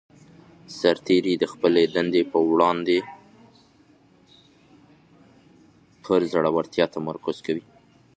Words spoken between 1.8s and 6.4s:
دندې په وړاندې پر